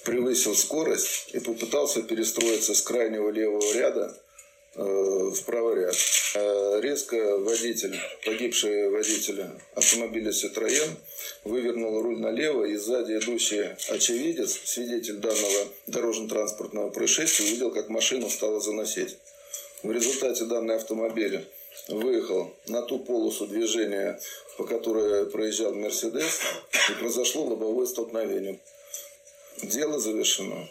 превысил 0.03 0.55
скорость 0.55 1.33
и 1.33 1.39
попытался 1.39 2.03
перестроиться 2.03 2.75
с 2.75 2.81
крайнего 2.81 3.29
левого 3.29 3.73
ряда 3.75 4.13
э, 4.75 4.81
в 4.83 5.41
правый 5.45 5.85
ряд. 5.85 5.95
Э, 6.35 6.81
резко 6.81 7.37
водитель, 7.37 7.97
погибший 8.25 8.89
водитель 8.89 9.45
автомобиля 9.73 10.33
«Ситроен» 10.33 10.97
вывернул 11.43 12.01
руль 12.01 12.19
налево, 12.19 12.65
и 12.65 12.75
сзади 12.75 13.13
идущий 13.13 13.75
очевидец, 13.89 14.59
свидетель 14.65 15.17
данного 15.17 15.67
дорожно-транспортного 15.87 16.89
происшествия, 16.89 17.45
увидел, 17.45 17.71
как 17.71 17.89
машину 17.89 18.29
стало 18.29 18.59
заносить. 18.59 19.17
В 19.83 19.91
результате 19.91 20.45
данный 20.45 20.75
автомобиль 20.75 21.45
выехал 21.89 22.53
на 22.67 22.81
ту 22.81 22.99
полосу 22.99 23.47
движения, 23.47 24.19
по 24.57 24.63
которой 24.63 25.25
проезжал 25.25 25.73
«Мерседес», 25.73 26.41
и 26.89 26.93
произошло 26.99 27.45
лобовое 27.45 27.85
столкновение. 27.85 28.59
Дело 29.61 29.99
завершено. 29.99 30.67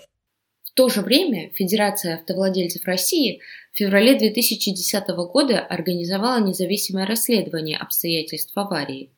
В 0.64 0.74
то 0.74 0.88
же 0.88 1.02
время 1.02 1.50
Федерация 1.50 2.14
автовладельцев 2.16 2.84
России 2.86 3.42
в 3.72 3.76
феврале 3.76 4.18
2010 4.18 5.08
года 5.30 5.60
организовала 5.60 6.40
независимое 6.42 7.06
расследование 7.06 7.76
обстоятельств 7.76 8.52
аварии. 8.56 9.12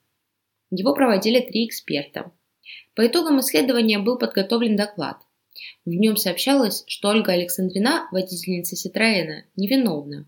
Его 0.76 0.92
проводили 0.92 1.38
три 1.38 1.66
эксперта. 1.66 2.32
По 2.96 3.06
итогам 3.06 3.38
исследования 3.38 4.00
был 4.00 4.18
подготовлен 4.18 4.74
доклад. 4.74 5.18
В 5.84 5.90
нем 5.90 6.16
сообщалось, 6.16 6.82
что 6.88 7.10
Ольга 7.10 7.32
Александрина, 7.32 8.08
водительница 8.10 8.74
Ситроена, 8.74 9.44
невиновна. 9.54 10.26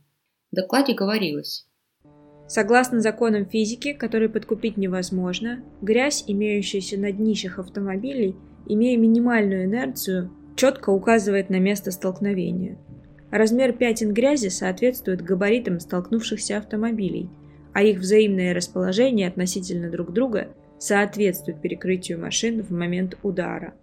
В 0.52 0.54
докладе 0.54 0.94
говорилось. 0.94 1.66
Согласно 2.46 3.00
законам 3.00 3.46
физики, 3.46 3.92
которые 3.92 4.28
подкупить 4.28 4.76
невозможно, 4.76 5.64
грязь, 5.82 6.22
имеющаяся 6.28 6.96
на 6.96 7.10
днищах 7.10 7.58
автомобилей, 7.58 8.36
имея 8.68 8.96
минимальную 8.96 9.64
инерцию, 9.64 10.30
четко 10.54 10.90
указывает 10.90 11.50
на 11.50 11.58
место 11.58 11.90
столкновения. 11.90 12.78
Размер 13.32 13.72
пятен 13.72 14.14
грязи 14.14 14.48
соответствует 14.48 15.22
габаритам 15.22 15.80
столкнувшихся 15.80 16.58
автомобилей, 16.58 17.28
а 17.76 17.82
их 17.82 17.98
взаимное 17.98 18.54
расположение 18.54 19.28
относительно 19.28 19.90
друг 19.90 20.10
друга 20.10 20.48
соответствует 20.78 21.60
перекрытию 21.60 22.18
машин 22.18 22.62
в 22.62 22.70
момент 22.70 23.18
удара. 23.22 23.74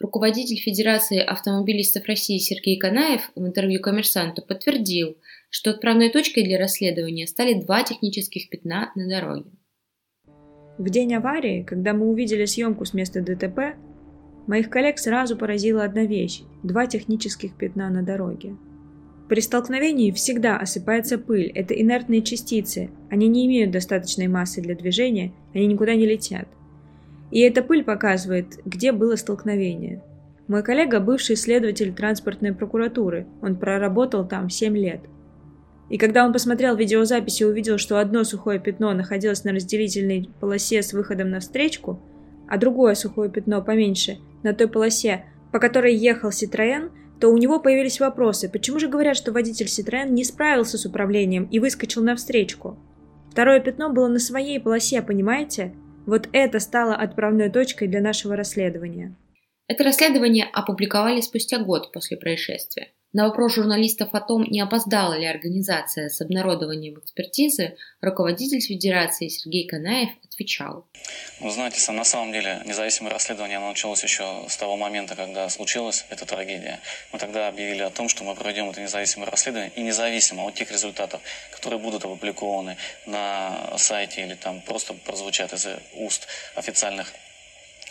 Руководитель 0.00 0.56
Федерации 0.56 1.20
автомобилистов 1.20 2.04
России 2.06 2.38
Сергей 2.38 2.76
Канаев 2.76 3.30
в 3.36 3.46
интервью 3.46 3.80
«Коммерсанту» 3.80 4.42
подтвердил, 4.42 5.16
что 5.48 5.70
отправной 5.70 6.10
точкой 6.10 6.42
для 6.42 6.58
расследования 6.58 7.28
стали 7.28 7.54
два 7.54 7.84
технических 7.84 8.50
пятна 8.50 8.90
на 8.96 9.08
дороге. 9.08 9.52
В 10.78 10.90
день 10.90 11.14
аварии, 11.14 11.62
когда 11.62 11.92
мы 11.92 12.10
увидели 12.10 12.46
съемку 12.46 12.84
с 12.84 12.94
места 12.94 13.20
ДТП, 13.20 13.76
Моих 14.48 14.68
коллег 14.68 14.98
сразу 14.98 15.36
поразила 15.36 15.84
одна 15.84 16.04
вещь– 16.04 16.42
два 16.64 16.86
технических 16.86 17.56
пятна 17.56 17.88
на 17.88 18.02
дороге. 18.02 18.56
При 19.28 19.40
столкновении 19.40 20.10
всегда 20.10 20.58
осыпается 20.58 21.16
пыль, 21.16 21.50
это 21.54 21.72
инертные 21.74 22.22
частицы, 22.22 22.90
они 23.10 23.26
не 23.26 23.46
имеют 23.46 23.70
достаточной 23.70 24.28
массы 24.28 24.60
для 24.60 24.74
движения, 24.74 25.32
они 25.54 25.66
никуда 25.66 25.94
не 25.94 26.06
летят. 26.06 26.46
И 27.30 27.40
эта 27.40 27.62
пыль 27.62 27.84
показывает, 27.84 28.58
где 28.66 28.92
было 28.92 29.16
столкновение. 29.16 30.02
Мой 30.46 30.62
коллега– 30.62 31.00
бывший 31.00 31.36
следователь 31.36 31.94
транспортной 31.94 32.52
прокуратуры, 32.52 33.26
он 33.40 33.56
проработал 33.56 34.28
там 34.28 34.50
7 34.50 34.76
лет. 34.76 35.00
И 35.88 35.96
когда 35.96 36.26
он 36.26 36.32
посмотрел 36.32 36.76
видеозапись 36.76 37.40
и 37.40 37.46
увидел, 37.46 37.78
что 37.78 37.98
одно 37.98 38.24
сухое 38.24 38.60
пятно 38.60 38.92
находилось 38.92 39.44
на 39.44 39.52
разделительной 39.52 40.28
полосе 40.40 40.82
с 40.82 40.92
выходом 40.92 41.30
на 41.30 41.40
встречку, 41.40 42.02
а 42.46 42.58
другое 42.58 42.94
сухое 42.94 43.30
пятно 43.30 43.62
поменьше 43.62 44.18
на 44.42 44.52
той 44.52 44.68
полосе, 44.68 45.24
по 45.50 45.58
которой 45.58 45.94
ехал 45.94 46.30
Ситроен, 46.30 46.90
то 47.20 47.28
у 47.28 47.38
него 47.38 47.60
появились 47.60 48.00
вопросы, 48.00 48.48
почему 48.48 48.78
же 48.78 48.88
говорят, 48.88 49.16
что 49.16 49.32
водитель 49.32 49.68
Ситроен 49.68 50.14
не 50.14 50.24
справился 50.24 50.78
с 50.78 50.86
управлением 50.86 51.44
и 51.44 51.58
выскочил 51.58 52.02
навстречку? 52.02 52.78
Второе 53.30 53.60
пятно 53.60 53.90
было 53.90 54.08
на 54.08 54.18
своей 54.18 54.60
полосе, 54.60 55.02
понимаете? 55.02 55.74
Вот 56.06 56.28
это 56.32 56.60
стало 56.60 56.94
отправной 56.94 57.50
точкой 57.50 57.88
для 57.88 58.00
нашего 58.00 58.36
расследования. 58.36 59.16
Это 59.66 59.84
расследование 59.84 60.46
опубликовали 60.52 61.20
спустя 61.20 61.58
год 61.58 61.90
после 61.92 62.16
происшествия. 62.16 62.93
На 63.14 63.28
вопрос 63.28 63.54
журналистов 63.54 64.08
о 64.12 64.20
том, 64.20 64.42
не 64.42 64.60
опоздала 64.60 65.14
ли 65.14 65.24
организация 65.24 66.08
с 66.08 66.20
обнародованием 66.20 66.98
экспертизы, 66.98 67.76
руководитель 68.00 68.60
Федерации 68.60 69.28
Сергей 69.28 69.68
Канаев 69.68 70.08
отвечал. 70.24 70.84
Вы 71.40 71.52
знаете, 71.52 71.92
на 71.92 72.02
самом 72.02 72.32
деле 72.32 72.60
независимое 72.66 73.12
расследование 73.12 73.60
началось 73.60 74.02
еще 74.02 74.44
с 74.48 74.56
того 74.56 74.76
момента, 74.76 75.14
когда 75.14 75.48
случилась 75.48 76.04
эта 76.10 76.26
трагедия. 76.26 76.80
Мы 77.12 77.20
тогда 77.20 77.46
объявили 77.46 77.82
о 77.82 77.90
том, 77.90 78.08
что 78.08 78.24
мы 78.24 78.34
проведем 78.34 78.68
это 78.68 78.80
независимое 78.80 79.30
расследование 79.30 79.70
и 79.76 79.82
независимо 79.82 80.42
от 80.42 80.54
тех 80.54 80.72
результатов, 80.72 81.20
которые 81.52 81.78
будут 81.78 82.04
опубликованы 82.04 82.76
на 83.06 83.78
сайте 83.78 84.22
или 84.22 84.34
там 84.34 84.60
просто 84.62 84.92
прозвучат 84.92 85.52
из 85.52 85.68
уст 85.94 86.26
официальных 86.56 87.12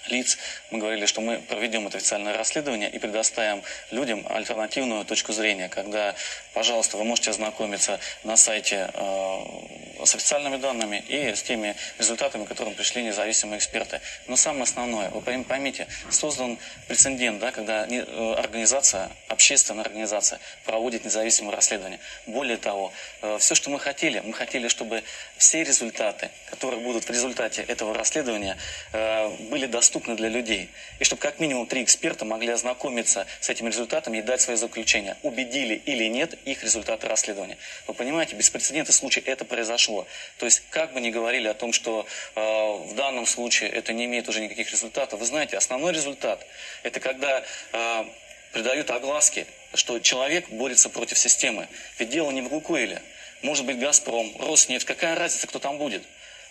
лиц. 0.07 0.38
Мы 0.72 0.79
говорили, 0.79 1.05
что 1.05 1.22
мы 1.22 1.39
проведем 1.39 1.88
это 1.88 1.98
официальное 1.98 2.38
расследование 2.38 2.89
и 2.89 3.00
предоставим 3.00 3.62
людям 3.91 4.25
альтернативную 4.29 5.05
точку 5.05 5.33
зрения, 5.33 5.69
когда, 5.69 6.15
пожалуйста, 6.53 6.98
вы 6.98 7.03
можете 7.03 7.31
ознакомиться 7.31 8.00
на 8.24 8.38
сайте 8.38 8.89
э, 8.93 10.05
с 10.05 10.15
официальными 10.15 10.57
данными 10.57 11.03
и 11.07 11.33
с 11.33 11.43
теми 11.43 11.75
результатами, 11.98 12.45
к 12.45 12.50
которым 12.50 12.75
пришли 12.75 13.03
независимые 13.03 13.57
эксперты. 13.57 14.01
Но 14.27 14.36
самое 14.36 14.63
основное, 14.63 15.10
вы 15.10 15.22
поймите, 15.43 15.88
создан 16.10 16.57
прецедент, 16.88 17.39
да, 17.39 17.51
когда 17.51 17.86
э, 17.86 18.33
организация, 18.38 19.10
общественная 19.27 19.83
организация 19.83 20.39
проводит 20.65 21.05
независимое 21.05 21.55
расследование. 21.55 22.00
Более 22.27 22.57
того, 22.57 22.93
э, 23.22 23.38
все, 23.39 23.55
что 23.55 23.69
мы 23.69 23.79
хотели, 23.79 24.19
мы 24.19 24.33
хотели, 24.33 24.67
чтобы 24.67 25.03
все 25.38 25.63
результаты, 25.63 26.29
которые 26.50 26.81
будут 26.81 27.05
в 27.05 27.10
результате 27.10 27.63
этого 27.63 27.93
расследования, 27.93 28.57
были 28.91 29.65
доступны 29.65 30.15
для 30.15 30.29
людей. 30.29 30.69
И 31.00 31.03
чтобы 31.03 31.22
как 31.22 31.39
минимум 31.39 31.65
три 31.65 31.83
эксперта 31.83 32.25
могли 32.25 32.50
ознакомиться 32.50 33.25
с 33.39 33.50
этими 33.50 33.67
результатами 33.69 34.19
и 34.19 34.22
дать 34.22 34.41
свои 34.41 34.55
заключения, 34.55 35.17
убедили 35.24 35.75
или 35.86 36.05
нет 36.05 36.38
их 36.45 36.63
результаты 36.63 37.07
расследования. 37.07 37.57
Вы 37.88 37.93
понимаете, 37.93 38.35
беспрецедентный 38.35 38.93
случай 38.93 39.21
это 39.25 39.45
произошло. 39.45 40.07
То 40.38 40.45
есть, 40.45 40.63
как 40.69 40.93
бы 40.93 41.01
ни 41.01 41.09
говорили 41.09 41.47
о 41.47 41.53
том, 41.53 41.73
что 41.73 42.05
э, 42.35 42.41
в 42.41 42.95
данном 42.95 43.25
случае 43.25 43.69
это 43.69 43.93
не 43.93 44.05
имеет 44.05 44.29
уже 44.29 44.41
никаких 44.41 44.71
результатов, 44.71 45.19
вы 45.19 45.25
знаете, 45.25 45.57
основной 45.57 45.93
результат– 45.93 46.45
это 46.83 47.00
когда 47.00 47.43
э, 47.71 48.05
придают 48.51 48.91
огласки, 48.91 49.45
что 49.73 50.00
человек 50.00 50.50
борется 50.50 50.89
против 50.89 51.17
системы. 51.17 51.67
Ведь 51.97 52.09
дело 52.09 52.31
не 52.31 52.41
в 52.41 52.53
Лукойле. 52.53 53.01
Может 53.41 53.65
быть, 53.65 53.79
Газпром, 53.79 54.33
Роснефть, 54.39 54.85
какая 54.85 55.15
разница, 55.15 55.47
кто 55.47 55.59
там 55.59 55.77
будет? 55.77 56.03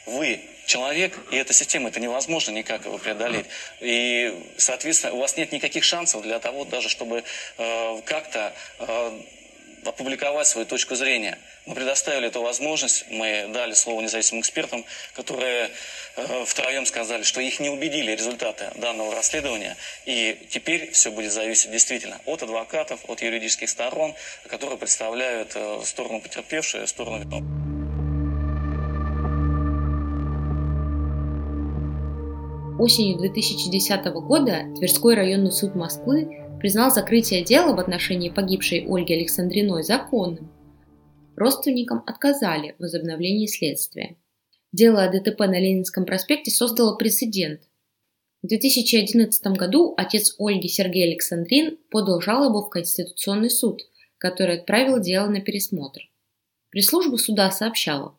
Вы 0.05 0.41
человек, 0.67 1.17
и 1.31 1.37
эта 1.37 1.53
система, 1.53 1.89
это 1.89 2.01
невозможно 2.01 2.51
никак 2.51 2.85
его 2.85 2.99
преодолеть. 2.99 3.47
И, 3.81 4.35
соответственно, 4.57 5.15
у 5.15 5.19
вас 5.19 5.37
нет 5.37 5.53
никаких 5.53 5.85
шансов 5.85 6.23
для 6.23 6.39
того, 6.39 6.65
даже 6.65 6.89
чтобы 6.89 7.25
э, 7.59 8.01
как-то 8.05 8.53
э, 8.81 9.21
опубликовать 9.85 10.47
свою 10.47 10.67
точку 10.67 10.95
зрения. 10.95 11.39
Мы 11.67 11.75
предоставили 11.75 12.29
эту 12.29 12.43
возможность, 12.43 13.05
мы 13.11 13.49
дали 13.53 13.75
слово 13.75 14.01
независимым 14.01 14.43
экспертам, 14.43 14.85
которые 15.15 15.71
э, 16.17 16.45
втроем 16.45 16.87
сказали, 16.87 17.23
что 17.23 17.41
их 17.41 17.61
не 17.61 17.71
убедили 17.71 18.13
результаты 18.13 18.71
данного 18.77 19.15
расследования, 19.15 19.77
и 20.05 20.47
теперь 20.51 20.91
все 20.93 21.11
будет 21.11 21.33
зависеть 21.33 21.71
действительно 21.71 22.21
от 22.27 22.43
адвокатов, 22.43 23.01
от 23.09 23.23
юридических 23.23 23.69
сторон, 23.69 24.15
которые 24.49 24.79
представляют 24.79 25.53
э, 25.55 25.81
сторону 25.85 26.21
потерпевшую, 26.21 26.87
сторону 26.87 27.19
виновного. 27.21 27.73
Осенью 32.79 33.19
2010 33.19 34.07
года 34.27 34.65
Тверской 34.77 35.15
районный 35.15 35.53
суд 35.53 35.75
Москвы 35.77 36.42
признал 36.63 36.93
закрытие 36.93 37.43
дела 37.43 37.75
в 37.75 37.81
отношении 37.81 38.31
погибшей 38.31 38.87
Ольги 38.89 39.13
Александриной 39.13 39.83
законным. 39.83 40.49
Родственникам 41.35 42.05
отказали 42.07 42.77
в 42.79 42.83
возобновлении 42.83 43.47
следствия. 43.47 44.17
Дело 44.71 45.03
о 45.03 45.11
ДТП 45.11 45.41
на 45.41 45.59
Ленинском 45.59 46.07
проспекте 46.07 46.53
создало 46.53 46.95
прецедент. 46.95 47.63
В 48.45 48.47
2011 48.47 49.45
году 49.57 49.95
отец 49.97 50.37
Ольги 50.39 50.69
Сергей 50.69 51.11
Александрин 51.11 51.79
подал 51.91 52.21
жалобу 52.21 52.61
в 52.63 52.71
Конституционный 52.71 53.51
суд, 53.51 53.83
который 54.19 54.59
отправил 54.59 55.01
дело 55.01 55.27
на 55.27 55.41
пересмотр. 55.41 56.03
Пресс-служба 56.71 57.17
суда 57.17 57.51
сообщала, 57.51 58.17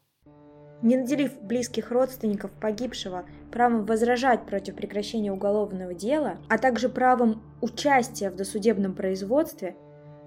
не 0.84 0.98
наделив 0.98 1.42
близких 1.42 1.90
родственников 1.92 2.52
погибшего 2.52 3.25
правом 3.52 3.86
возражать 3.86 4.46
против 4.46 4.75
прекращения 4.75 5.32
уголовного 5.32 5.94
дела, 5.94 6.38
а 6.50 6.58
также 6.58 6.90
правом 6.90 7.42
участия 7.62 8.30
в 8.30 8.36
досудебном 8.36 8.94
производстве, 8.94 9.75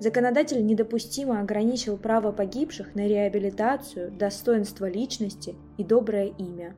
законодатель 0.01 0.65
недопустимо 0.65 1.41
ограничил 1.41 1.97
право 1.99 2.33
погибших 2.33 2.95
на 2.95 3.07
реабилитацию, 3.07 4.11
достоинство 4.11 4.89
личности 4.89 5.55
и 5.77 5.85
доброе 5.85 6.33
имя. 6.39 6.75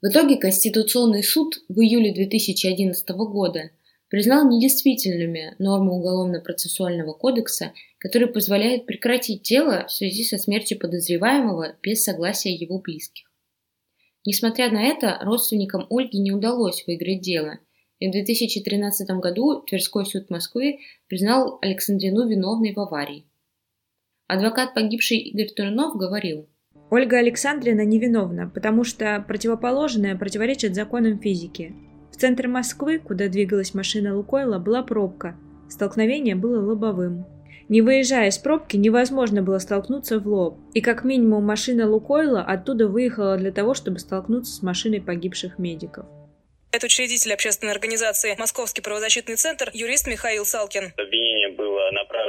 В 0.00 0.06
итоге 0.06 0.36
Конституционный 0.36 1.24
суд 1.24 1.54
в 1.68 1.80
июле 1.80 2.14
2011 2.14 3.08
года 3.10 3.70
признал 4.08 4.48
недействительными 4.48 5.54
нормы 5.58 5.92
Уголовно-процессуального 5.92 7.12
кодекса, 7.12 7.72
которые 7.98 8.32
позволяют 8.32 8.86
прекратить 8.86 9.42
дело 9.42 9.86
в 9.86 9.92
связи 9.92 10.24
со 10.24 10.38
смертью 10.38 10.78
подозреваемого 10.78 11.76
без 11.82 12.02
согласия 12.02 12.52
его 12.52 12.78
близких. 12.78 13.30
Несмотря 14.24 14.70
на 14.70 14.82
это, 14.82 15.18
родственникам 15.22 15.86
Ольги 15.90 16.18
не 16.18 16.32
удалось 16.32 16.84
выиграть 16.86 17.20
дело, 17.20 17.58
и 17.98 18.08
в 18.08 18.12
2013 18.12 19.08
году 19.20 19.62
Тверской 19.62 20.04
суд 20.06 20.30
Москвы 20.30 20.80
признал 21.08 21.58
Александрину 21.62 22.28
виновной 22.28 22.72
в 22.72 22.80
аварии. 22.80 23.24
Адвокат 24.26 24.74
погибшей 24.74 25.18
Игорь 25.18 25.48
Турнов 25.54 25.96
говорил, 25.96 26.48
Ольга 26.90 27.18
Александрина 27.18 27.84
невиновна, 27.84 28.48
потому 28.48 28.84
что 28.84 29.22
противоположное 29.26 30.16
противоречит 30.16 30.74
законам 30.74 31.18
физики, 31.18 31.74
в 32.18 32.20
центре 32.20 32.48
Москвы, 32.48 32.98
куда 32.98 33.28
двигалась 33.28 33.74
машина 33.74 34.16
Лукойла, 34.16 34.58
была 34.58 34.82
пробка. 34.82 35.36
Столкновение 35.70 36.34
было 36.34 36.60
лобовым. 36.60 37.24
Не 37.68 37.80
выезжая 37.80 38.30
из 38.30 38.38
пробки, 38.38 38.76
невозможно 38.76 39.40
было 39.40 39.60
столкнуться 39.60 40.18
в 40.18 40.26
лоб. 40.26 40.58
И 40.74 40.80
как 40.80 41.04
минимум 41.04 41.44
машина 41.44 41.88
Лукойла 41.88 42.42
оттуда 42.42 42.88
выехала 42.88 43.36
для 43.36 43.52
того, 43.52 43.74
чтобы 43.74 44.00
столкнуться 44.00 44.52
с 44.52 44.62
машиной 44.62 45.00
погибших 45.00 45.60
медиков. 45.60 46.06
Это 46.72 46.86
учредитель 46.86 47.32
общественной 47.32 47.72
организации 47.72 48.34
«Московский 48.36 48.82
правозащитный 48.82 49.36
центр» 49.36 49.70
юрист 49.72 50.08
Михаил 50.08 50.44
Салкин. 50.44 50.92
Обвинение 50.96 51.50
было 51.50 51.88
направлено 51.92 52.27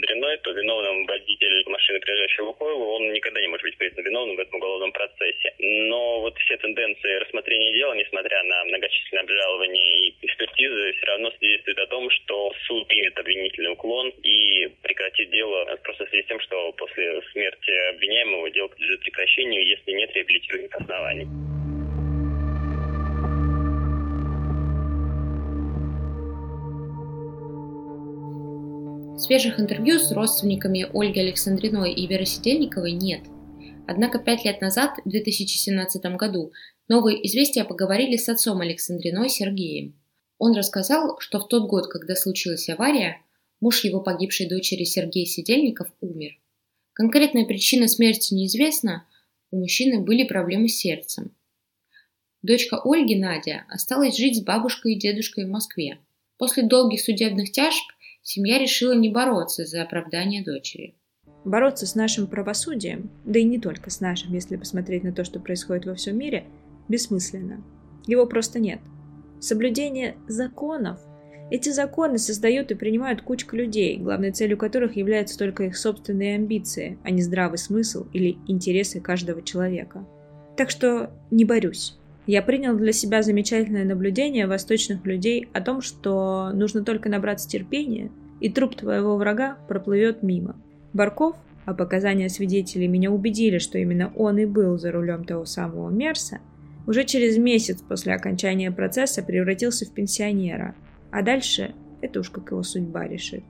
Александриной, 0.00 0.38
то 0.38 0.50
виновным 0.52 1.06
водитель 1.06 1.64
машины, 1.66 2.00
в 2.00 2.42
Лукойлу, 2.42 2.86
он 2.94 3.12
никогда 3.12 3.40
не 3.40 3.48
может 3.48 3.64
быть 3.64 3.76
признан 3.76 4.04
виновным 4.04 4.36
в 4.36 4.40
этом 4.40 4.56
уголовном 4.56 4.92
процессе. 4.92 5.52
Но 5.58 6.20
вот 6.20 6.36
все 6.38 6.56
тенденции 6.56 7.20
рассмотрения 7.20 7.72
дела, 7.72 7.94
несмотря 7.94 8.42
на 8.44 8.64
многочисленные 8.64 9.22
обжалования 9.22 10.08
и 10.08 10.14
экспертизы, 10.22 10.92
все 10.94 11.06
равно 11.06 11.30
свидетельствуют 11.32 11.78
о 11.78 11.86
том, 11.86 12.10
что 12.10 12.52
суд 12.66 12.88
примет 12.88 13.18
обвинительный 13.18 13.72
уклон 13.72 14.10
и 14.22 14.68
прекратит 14.82 15.30
дело 15.30 15.64
просто 15.82 16.06
в 16.06 16.08
связи 16.08 16.24
с 16.24 16.26
тем, 16.26 16.40
что 16.40 16.72
после 16.72 17.20
смерти 17.32 17.70
обвиняемого 17.90 18.50
дело 18.50 18.68
подлежит 18.68 19.00
прекращению, 19.00 19.66
если 19.66 19.92
нет 19.92 20.14
реабилитируемых 20.14 20.74
оснований. 20.76 21.59
Свежих 29.20 29.60
интервью 29.60 29.98
с 29.98 30.10
родственниками 30.12 30.86
Ольги 30.94 31.20
Александриной 31.20 31.92
и 31.92 32.06
Веры 32.06 32.24
Сидельниковой 32.24 32.92
нет. 32.92 33.20
Однако 33.86 34.18
пять 34.18 34.46
лет 34.46 34.62
назад, 34.62 34.92
в 35.04 35.10
2017 35.10 36.02
году, 36.16 36.52
новые 36.88 37.26
известия 37.26 37.64
поговорили 37.64 38.16
с 38.16 38.30
отцом 38.30 38.62
Александриной 38.62 39.28
Сергеем. 39.28 39.94
Он 40.38 40.56
рассказал, 40.56 41.18
что 41.20 41.38
в 41.38 41.48
тот 41.48 41.68
год, 41.68 41.88
когда 41.88 42.16
случилась 42.16 42.70
авария, 42.70 43.20
муж 43.60 43.84
его 43.84 44.00
погибшей 44.00 44.48
дочери 44.48 44.84
Сергей 44.84 45.26
Сидельников 45.26 45.88
умер. 46.00 46.38
Конкретная 46.94 47.44
причина 47.44 47.88
смерти 47.88 48.32
неизвестна, 48.32 49.06
у 49.50 49.58
мужчины 49.58 50.00
были 50.00 50.24
проблемы 50.24 50.68
с 50.68 50.78
сердцем. 50.78 51.36
Дочка 52.40 52.80
Ольги, 52.82 53.16
Надя, 53.16 53.66
осталась 53.68 54.16
жить 54.16 54.38
с 54.38 54.42
бабушкой 54.42 54.94
и 54.94 54.98
дедушкой 54.98 55.44
в 55.44 55.50
Москве. 55.50 55.98
После 56.38 56.62
долгих 56.62 57.02
судебных 57.02 57.52
тяжб 57.52 57.84
семья 58.22 58.58
решила 58.58 58.92
не 58.92 59.10
бороться 59.10 59.64
за 59.64 59.82
оправдание 59.82 60.44
дочери. 60.44 60.96
Бороться 61.44 61.86
с 61.86 61.94
нашим 61.94 62.26
правосудием, 62.26 63.10
да 63.24 63.38
и 63.38 63.44
не 63.44 63.58
только 63.58 63.90
с 63.90 64.00
нашим, 64.00 64.32
если 64.34 64.56
посмотреть 64.56 65.04
на 65.04 65.12
то, 65.12 65.24
что 65.24 65.40
происходит 65.40 65.86
во 65.86 65.94
всем 65.94 66.18
мире, 66.18 66.44
бессмысленно. 66.88 67.64
Его 68.06 68.26
просто 68.26 68.58
нет. 68.58 68.80
Соблюдение 69.40 70.16
законов. 70.28 71.00
Эти 71.50 71.70
законы 71.70 72.18
создают 72.18 72.70
и 72.70 72.74
принимают 72.74 73.22
кучка 73.22 73.56
людей, 73.56 73.96
главной 73.96 74.32
целью 74.32 74.58
которых 74.58 74.96
являются 74.96 75.38
только 75.38 75.64
их 75.64 75.76
собственные 75.76 76.36
амбиции, 76.36 76.98
а 77.02 77.10
не 77.10 77.22
здравый 77.22 77.58
смысл 77.58 78.06
или 78.12 78.36
интересы 78.46 79.00
каждого 79.00 79.42
человека. 79.42 80.06
Так 80.56 80.70
что 80.70 81.10
не 81.30 81.44
борюсь. 81.44 81.99
Я 82.26 82.42
принял 82.42 82.76
для 82.76 82.92
себя 82.92 83.22
замечательное 83.22 83.84
наблюдение 83.84 84.46
восточных 84.46 85.04
людей 85.04 85.48
о 85.52 85.60
том, 85.60 85.80
что 85.80 86.50
нужно 86.52 86.84
только 86.84 87.08
набраться 87.08 87.48
терпения, 87.48 88.10
и 88.40 88.48
труп 88.48 88.76
твоего 88.76 89.16
врага 89.16 89.58
проплывет 89.68 90.22
мимо. 90.22 90.56
Барков, 90.92 91.36
а 91.66 91.74
показания 91.74 92.28
свидетелей 92.28 92.88
меня 92.88 93.10
убедили, 93.10 93.58
что 93.58 93.78
именно 93.78 94.12
он 94.16 94.38
и 94.38 94.44
был 94.44 94.78
за 94.78 94.92
рулем 94.92 95.24
того 95.24 95.44
самого 95.44 95.90
Мерса, 95.90 96.40
уже 96.86 97.04
через 97.04 97.36
месяц 97.38 97.82
после 97.82 98.14
окончания 98.14 98.70
процесса 98.70 99.22
превратился 99.22 99.86
в 99.86 99.92
пенсионера, 99.92 100.74
а 101.10 101.22
дальше 101.22 101.74
это 102.00 102.20
уж 102.20 102.30
как 102.30 102.50
его 102.50 102.62
судьба 102.62 103.06
решит. 103.06 103.44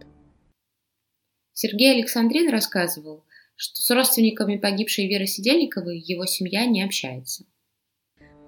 Сергей 1.52 1.94
Александрин 1.94 2.50
рассказывал, 2.50 3.24
что 3.56 3.76
с 3.76 3.90
родственниками 3.90 4.56
погибшей 4.56 5.08
Веры 5.08 5.26
Сидельниковой 5.26 5.98
его 5.98 6.26
семья 6.26 6.66
не 6.66 6.82
общается. 6.82 7.44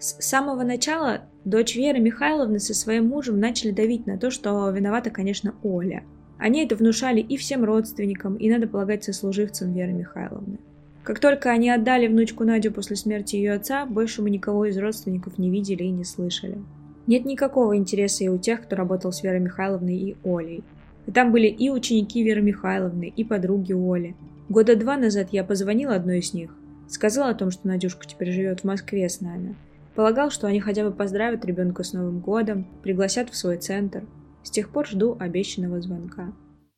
С 0.03 0.17
самого 0.19 0.65
начала 0.65 1.21
дочь 1.45 1.77
Веры 1.77 2.01
Михайловны 2.01 2.59
со 2.59 2.75
своим 2.75 3.07
мужем 3.07 3.39
начали 3.39 3.71
давить 3.71 4.05
на 4.05 4.19
то, 4.19 4.33
что 4.33 4.69
виновата, 4.69 5.11
конечно, 5.11 5.55
Оля. 5.63 6.03
Они 6.39 6.65
это 6.65 6.75
внушали 6.75 7.21
и 7.21 7.37
всем 7.37 7.63
родственникам, 7.63 8.35
и, 8.35 8.51
надо 8.51 8.67
полагать, 8.67 9.05
сослуживцам 9.05 9.73
Веры 9.73 9.93
Михайловны. 9.93 10.59
Как 11.05 11.21
только 11.21 11.53
они 11.53 11.71
отдали 11.71 12.09
внучку 12.09 12.43
Надю 12.43 12.73
после 12.73 12.97
смерти 12.97 13.37
ее 13.37 13.53
отца, 13.53 13.87
больше 13.87 14.23
мы 14.23 14.31
никого 14.31 14.65
из 14.65 14.77
родственников 14.77 15.39
не 15.39 15.51
видели 15.51 15.85
и 15.85 15.91
не 15.91 16.03
слышали. 16.03 16.59
Нет 17.07 17.25
никакого 17.25 17.77
интереса 17.77 18.25
и 18.25 18.29
у 18.29 18.39
тех, 18.39 18.65
кто 18.65 18.75
работал 18.75 19.13
с 19.13 19.23
Верой 19.23 19.39
Михайловной 19.39 19.95
и 19.95 20.17
Олей. 20.25 20.65
И 21.07 21.13
там 21.13 21.31
были 21.31 21.47
и 21.47 21.71
ученики 21.71 22.25
Веры 22.25 22.43
Михайловны, 22.43 23.13
и 23.15 23.23
подруги 23.23 23.73
Оли. 23.73 24.17
Года 24.49 24.75
два 24.75 24.97
назад 24.97 25.29
я 25.31 25.45
позвонила 25.45 25.95
одной 25.95 26.19
из 26.19 26.35
них, 26.35 26.51
сказала 26.89 27.31
о 27.31 27.35
том, 27.35 27.53
что 27.53 27.69
Надюшка 27.69 28.05
теперь 28.05 28.33
живет 28.33 28.63
в 28.63 28.65
Москве 28.65 29.09
с 29.09 29.21
нами– 29.21 29.55
Полагал, 29.95 30.31
что 30.31 30.47
они 30.47 30.61
хотя 30.61 30.85
бы 30.85 30.97
поздравят 30.97 31.45
ребенка 31.45 31.83
с 31.83 31.93
Новым 31.93 32.21
годом, 32.21 32.81
пригласят 32.83 33.31
в 33.31 33.37
свой 33.37 33.59
центр. 33.59 34.07
С 34.43 34.51
тех 34.51 34.73
пор 34.73 34.87
жду 34.87 35.17
обещанного 35.19 35.81
звонка. 35.81 36.35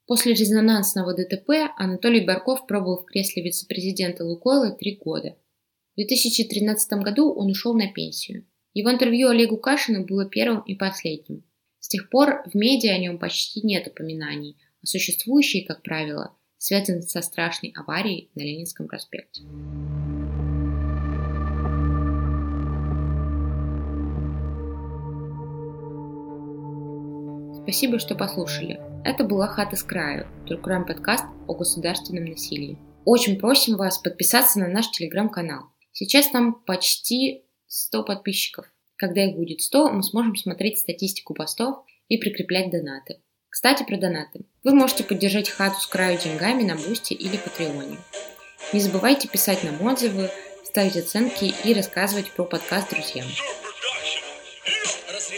После 0.07 0.35
резонансного 0.35 1.14
ДТП 1.14 1.72
Анатолий 1.79 2.27
Барков 2.27 2.66
пробовал 2.66 2.98
в 2.98 3.05
кресле 3.07 3.42
вице-президента 3.42 4.24
Лукойла 4.24 4.72
три 4.72 4.96
года. 4.96 5.37
В 5.92 5.96
2013 5.96 6.92
году 7.03 7.33
он 7.33 7.50
ушел 7.50 7.72
на 7.72 7.90
пенсию. 7.90 8.46
Его 8.74 8.92
интервью 8.92 9.29
Олегу 9.29 9.57
Кашину 9.57 10.05
было 10.05 10.29
первым 10.29 10.61
и 10.62 10.74
последним. 10.74 11.44
С 11.79 11.88
тех 11.88 12.11
пор 12.11 12.42
в 12.53 12.55
медиа 12.57 12.94
о 12.94 12.98
нем 12.98 13.18
почти 13.18 13.64
нет 13.64 13.87
упоминаний, 13.87 14.59
а 14.83 14.87
существующие, 14.87 15.64
как 15.64 15.83
правило, 15.83 16.37
связаны 16.59 17.03
со 17.03 17.22
страшной 17.22 17.72
аварией 17.77 18.31
на 18.35 18.40
Ленинском 18.40 18.88
проспекте. 18.88 19.42
Спасибо, 27.64 27.98
что 27.98 28.14
послушали. 28.14 28.79
Это 29.05 29.24
была 29.24 29.46
«Хата 29.46 29.74
с 29.74 29.83
краю», 29.83 30.27
true 30.47 30.63
crime 30.63 30.85
подкаст 30.85 31.24
о 31.48 31.55
государственном 31.55 32.27
насилии. 32.27 32.77
Очень 33.07 33.38
просим 33.38 33.79
вас 33.79 33.96
подписаться 33.96 34.59
на 34.59 34.68
наш 34.68 34.90
телеграм-канал. 34.90 35.70
Сейчас 35.90 36.29
там 36.29 36.62
почти 36.66 37.46
100 37.66 38.03
подписчиков. 38.05 38.66
Когда 38.96 39.24
их 39.24 39.37
будет 39.37 39.62
100, 39.62 39.92
мы 39.92 40.03
сможем 40.03 40.37
смотреть 40.37 40.79
статистику 40.79 41.33
постов 41.33 41.87
и 42.09 42.18
прикреплять 42.18 42.70
донаты. 42.70 43.22
Кстати, 43.48 43.83
про 43.83 43.96
донаты. 43.96 44.44
Вы 44.62 44.74
можете 44.74 45.03
поддержать 45.03 45.48
хату 45.48 45.81
с 45.81 45.87
краю 45.87 46.18
деньгами 46.22 46.64
на 46.64 46.74
Boosty 46.75 47.14
или 47.14 47.38
Patreon 47.38 47.84
е. 47.84 47.97
Не 48.74 48.81
забывайте 48.81 49.27
писать 49.27 49.64
нам 49.64 49.81
отзывы, 49.87 50.29
ставить 50.64 50.98
оценки 50.98 51.55
и 51.64 51.72
рассказывать 51.72 52.31
про 52.33 52.44
подкаст 52.44 52.90
друзьям. 52.90 53.27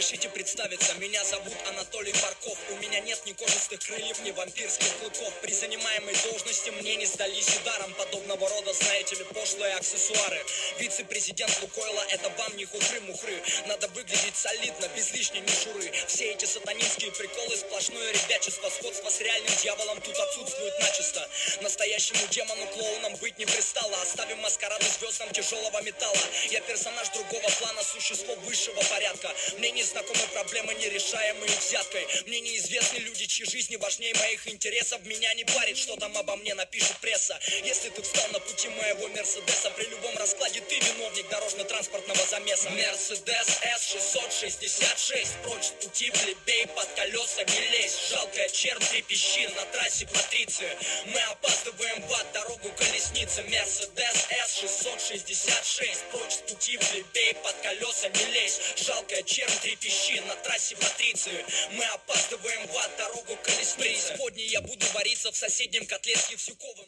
Разрешите 0.07 0.29
представиться, 0.29 0.93
меня 0.99 1.21
зовут 1.25 1.53
Анатолий 1.67 2.13
Барков 2.13 2.57
У 2.71 2.75
меня 2.77 3.01
нет 3.01 3.21
ни 3.25 3.33
кожистых 3.33 3.81
крыльев, 3.81 4.17
ни 4.21 4.31
вампирских 4.31 4.87
клыков. 4.99 5.33
При 5.41 5.51
занимаемой 5.51 6.15
должности 6.23 6.69
мне 6.69 6.95
не 6.95 7.05
сдались 7.05 7.57
ударом 7.57 7.93
Подобного 7.95 8.47
рода, 8.47 8.71
знаете 8.71 9.15
ли, 9.15 9.25
пошлые 9.25 9.73
аксессуары. 9.73 10.45
Вице-президент 10.79 11.51
Лукойла, 11.61 12.05
это 12.11 12.29
вам 12.37 12.55
не 12.55 12.63
хухры-мухры 12.63 13.43
Надо 13.67 13.89
выглядеть 13.89 14.37
солидно, 14.37 14.87
без 14.95 15.11
лишней 15.11 15.41
мишуры. 15.41 15.91
Все 16.07 16.31
эти 16.31 16.45
сатанинские 16.45 17.11
приколы, 17.11 17.57
сплошное 17.57 18.13
ребячество 18.13 18.69
Сходство 18.69 19.09
с 19.09 19.19
реальным 19.19 19.53
дьяволом 19.61 19.99
тут 19.99 20.17
отсутствует 20.17 20.79
начисто. 20.79 21.29
Настоящему 21.59 22.25
демону-клоуном 22.31 23.17
быть 23.17 23.37
не 23.39 23.45
пристало. 23.45 24.01
Оставим 24.03 24.39
маскарады 24.39 24.85
звездам 24.85 25.29
тяжелого 25.31 25.81
металла. 25.81 26.23
Я 26.49 26.61
персонаж 26.61 27.09
другого 27.09 27.49
плана, 27.59 27.66
существо 27.87 28.35
высшего 28.35 28.81
порядка. 28.83 29.33
Мне 29.57 29.71
не 29.71 29.83
знакомы 29.83 30.19
проблемы, 30.33 30.73
нерешаемые 30.75 31.51
взяткой. 31.57 32.05
Мне 32.25 32.41
неизвестны 32.41 32.97
люди, 32.97 33.26
чьи 33.37 33.45
жизни 33.45 33.75
важнее 33.75 34.15
моих 34.15 34.47
интересов. 34.47 35.05
Меня 35.05 35.31
не 35.35 35.43
парит, 35.43 35.77
что 35.77 35.95
там 35.97 36.17
обо 36.17 36.35
мне 36.37 36.55
напишет 36.55 36.97
пресса. 36.97 37.39
Если 37.63 37.89
ты 37.89 38.01
встал 38.01 38.27
на 38.29 38.39
пути 38.39 38.67
моего 38.69 39.07
Мерседеса 39.09 39.69
При 39.77 39.85
любом 39.85 40.17
раскладе 40.17 40.59
ты 40.61 40.79
виновник 40.79 41.29
дорожно-транспортного 41.29 42.25
замеса. 42.25 42.67
Мерседес 42.71 43.47
С-666 43.61 45.27
Прочь 45.43 45.65
с 45.65 45.71
пути 45.83 46.09
плебей, 46.09 46.65
под 46.75 46.87
колеса 46.95 47.43
не 47.43 47.59
лезь. 47.77 48.09
Жалкая 48.09 48.49
чернь 48.49 48.83
трепещи 48.89 49.47
на 49.55 49.65
трассе 49.65 50.07
Патриции 50.07 50.75
Мы 51.05 51.19
опаздываем 51.29 52.01
в 52.07 52.13
ад, 52.13 52.31
дорогу 52.33 52.71
колесницы 52.75 53.43
Мерседес 53.43 54.25
С-666 54.47 56.09
Прочь 56.11 56.33
с 56.33 56.37
пути 56.49 56.77
плебей, 56.77 57.35
под 57.43 57.55
колеса 57.61 58.09
не 58.09 58.25
лезь. 58.33 58.59
Жалкая 58.77 59.21
чернь 59.21 59.53
трепещи 59.61 60.19
на 60.21 60.35
трассе 60.37 60.75
Патриции 60.75 61.45
Мы 61.73 61.85
опаздываем 61.85 62.65
в 62.67 62.77
ад, 62.77 62.97
дорогу 62.97 63.26
колесницы 63.35 63.77
Преисподней 63.77 64.47
я 64.47 64.61
буду 64.61 64.85
вариться 64.93 65.31
в 65.31 65.35
соседнем 65.35 65.85
котле 65.85 66.15
с 66.15 66.29
Евсюковым 66.29 66.85